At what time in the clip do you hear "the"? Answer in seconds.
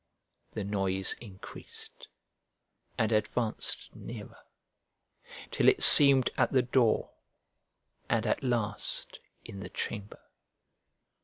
0.53-0.63, 6.51-6.63, 9.59-9.69